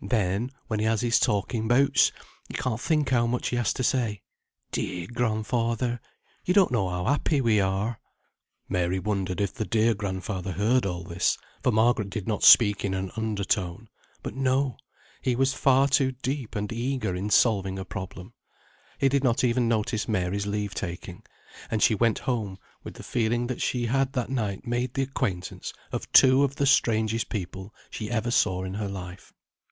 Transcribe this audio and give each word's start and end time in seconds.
Then, 0.00 0.52
when 0.68 0.78
he 0.78 0.86
has 0.86 1.00
his 1.00 1.18
talking 1.18 1.66
bouts, 1.66 2.12
you 2.48 2.54
can't 2.56 2.80
think 2.80 3.08
how 3.10 3.26
much 3.26 3.48
he 3.48 3.56
has 3.56 3.72
to 3.72 3.82
say. 3.82 4.22
Dear 4.70 5.08
grandfather! 5.12 5.98
you 6.44 6.54
don't 6.54 6.70
know 6.70 6.88
how 6.88 7.06
happy 7.06 7.40
we 7.40 7.58
are!" 7.58 7.98
Mary 8.68 9.00
wondered 9.00 9.40
if 9.40 9.52
the 9.52 9.64
dear 9.64 9.92
grandfather 9.92 10.52
heard 10.52 10.86
all 10.86 11.02
this, 11.02 11.36
for 11.64 11.72
Margaret 11.72 12.10
did 12.10 12.28
not 12.28 12.44
speak 12.44 12.84
in 12.84 12.94
an 12.94 13.10
under 13.16 13.42
tone; 13.42 13.88
but 14.22 14.36
no! 14.36 14.76
he 15.20 15.34
was 15.34 15.52
far 15.52 15.88
too 15.88 16.12
deep 16.12 16.54
and 16.54 16.72
eager 16.72 17.16
in 17.16 17.28
solving 17.28 17.76
a 17.76 17.84
problem. 17.84 18.34
He 19.00 19.08
did 19.08 19.24
not 19.24 19.42
even 19.42 19.66
notice 19.66 20.06
Mary's 20.06 20.46
leave 20.46 20.76
taking, 20.76 21.24
and 21.72 21.82
she 21.82 21.96
went 21.96 22.20
home 22.20 22.56
with 22.84 22.94
the 22.94 23.02
feeling 23.02 23.48
that 23.48 23.60
she 23.60 23.86
had 23.86 24.12
that 24.12 24.30
night 24.30 24.64
made 24.64 24.94
the 24.94 25.02
acquaintance 25.02 25.72
of 25.90 26.08
two 26.12 26.44
of 26.44 26.54
the 26.54 26.66
strangest 26.66 27.28
people 27.30 27.74
she 27.90 28.08
ever 28.12 28.30
saw 28.30 28.62
in 28.62 28.74
her 28.74 28.88
life. 28.88 29.32